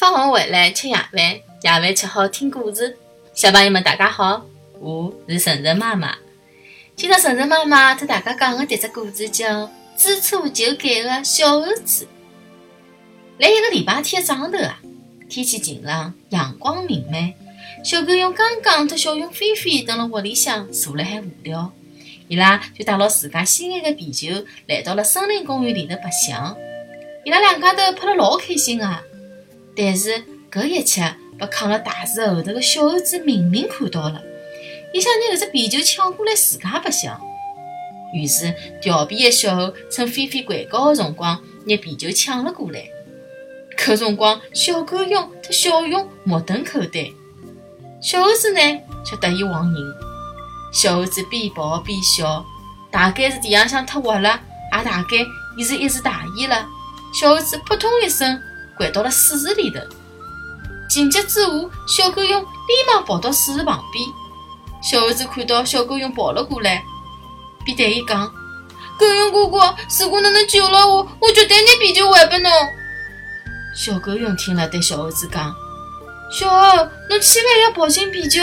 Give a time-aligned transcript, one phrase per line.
[0.00, 2.96] 放学回来吃夜饭，夜饭吃好听故事。
[3.34, 4.46] 小朋友们，大家好，
[4.78, 6.16] 我是晨晨妈妈。
[6.96, 9.66] 今朝晨晨妈妈和大家讲的迭只故事叫
[9.98, 12.06] 《知错就改的小猴子》。
[13.36, 14.80] 来一个礼拜天的早头啊，
[15.28, 17.34] 天气晴朗，阳光明媚。
[17.84, 21.70] 小狗用刚刚和小熊菲菲蹲辣屋里向坐辣海无聊，
[22.26, 26.56] 伊拉就带牢自家心爱的皮球来到了森林公园里头白相。
[27.22, 29.02] 伊拉两家头拍了老开心啊！
[29.76, 34.20] 但是搿一切被扛辣大树后头的小猴子明明看到了，
[34.92, 37.18] 伊想拿搿只皮球抢过来自家白相。
[38.12, 42.84] 于是调皮的小猴趁菲菲睡觉的辰光，拿皮球抢了过来。
[43.78, 47.10] 搿辰光，小狗熊和小熊目瞪口呆，
[48.02, 48.60] 小猴子呢
[49.04, 49.94] 却得意忘形。
[50.72, 52.44] 小猴子边跑边笑，
[52.90, 54.40] 大概是地浪向太滑了，
[54.76, 55.16] 也大概
[55.56, 56.66] 伊是一时大意了。
[57.14, 58.38] 小猴子扑通一声。
[58.80, 59.78] 掼到了水池里头，
[60.88, 61.48] 情急之下，
[61.86, 64.04] 小狗熊连忙跑到水池旁边。
[64.82, 66.82] 小猴子看到小狗熊跑了过来，
[67.64, 68.26] 便对伊讲
[68.98, 72.50] ：“狗熊哥哥，如果侬能救了我，我绝对拿啤酒还给侬。”
[73.76, 75.54] 小狗熊听了，对小猴子讲
[76.32, 78.42] ：“小猴，侬千万要抱紧啤酒，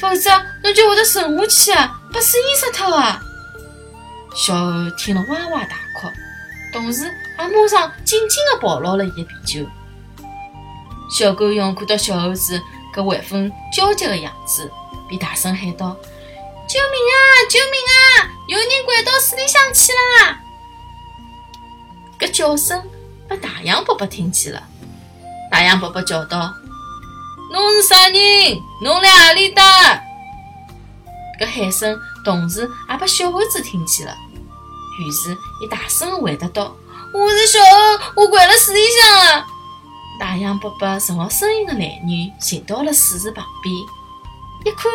[0.00, 0.30] 否则
[0.62, 3.20] 侬就会得沉下去啊，被水淹死脱啊！”
[4.34, 6.08] 小猴听了哇哇大哭，
[6.76, 7.10] 同时。
[7.38, 9.68] 也马上紧紧地抱牢了伊的啤酒。
[11.10, 12.58] 小狗熊看到小猴子
[12.94, 14.70] 搿万分焦急的样子，
[15.06, 15.94] 便大声喊道
[16.66, 17.18] ：“救命啊！
[17.50, 18.32] 救命啊！
[18.48, 20.40] 有人掼到水里向去啦！”
[22.18, 22.82] 搿叫声
[23.28, 24.62] 被大象伯伯听见了。
[25.50, 26.54] 大象伯伯叫道
[27.52, 28.58] ：“侬是啥人？
[28.82, 29.62] 侬辣何里搭？”
[31.38, 34.16] 搿喊声同时也被小猴子听见了。
[34.98, 36.74] 于是，伊大声回答道。
[37.12, 39.46] 我是小猴，我掼了水里向了。
[40.18, 43.74] 大象伯伯顺牢声音的来源，寻到了水池旁边，
[44.64, 44.90] 一看，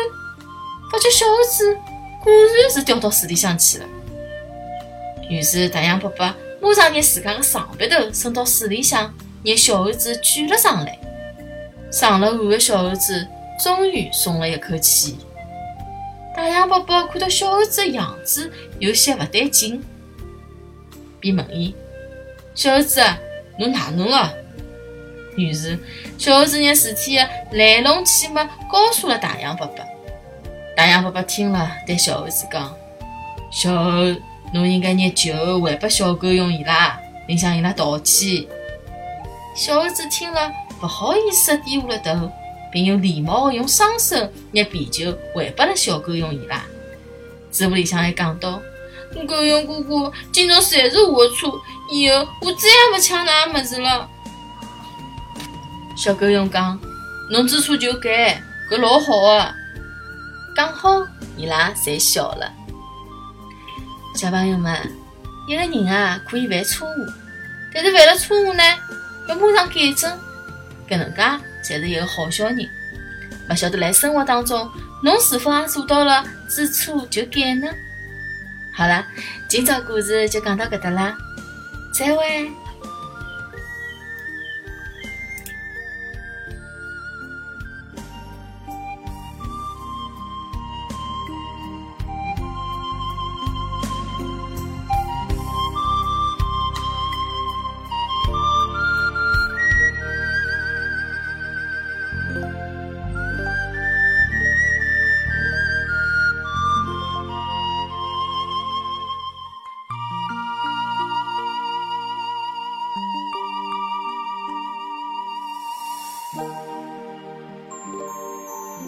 [0.90, 1.74] 发觉小猴子
[2.22, 3.86] 果然是掉到水里向去了。
[5.30, 6.26] 于是大象伯伯
[6.60, 9.12] 马上拿自家的长鼻头伸到水里向，
[9.44, 10.98] 拿小猴子举了上来。
[11.90, 13.26] 上了岸的小猴子
[13.62, 15.18] 终于松了一口气。
[16.36, 19.82] 大象伯伯看到小猴子的样子有些不对劲，
[21.22, 21.74] 便问伊。
[22.54, 23.00] 小猴子，
[23.58, 24.34] 侬哪能了？
[25.36, 25.78] 于是，
[26.18, 29.82] 小猴子拿事体的来龙去脉告诉了大象伯伯。
[30.76, 32.76] 大象伯伯听了，对小猴子讲
[33.50, 34.14] ：“小猴，
[34.52, 38.44] 侬应该拿酒还拨小狗熊伊拉，并向伊拉道歉。”
[39.56, 42.30] 小猴子听了，不好意思地低下了头，
[42.70, 44.16] 并有礼貌的用双手
[44.50, 46.62] 拿啤酒还拨了小狗熊伊拉。
[47.50, 48.60] 嘴巴里向还讲道。
[49.20, 54.08] 狗熊哥哥，今朝侪是我的错，以后我再也不抢那物事了。
[55.96, 56.78] 小狗熊讲
[57.30, 59.54] ：“侬知错就改，搿老好啊。”
[60.56, 61.06] 讲好，
[61.36, 62.50] 伊拉侪笑了。
[64.14, 64.76] 小朋友们，
[65.48, 67.06] 一个人啊可以犯错误，
[67.74, 68.62] 但是犯了错误呢，
[69.28, 70.10] 要马上改正，
[70.88, 71.22] 搿能介
[71.62, 72.68] 才是一个好小人。
[73.50, 74.70] 勿晓得辣生活当中，
[75.02, 77.68] 侬是否也做到了知错就改呢？
[78.74, 79.04] 好了，
[79.48, 81.16] 今朝故事就讲到搿搭啦，
[81.92, 82.50] 再会。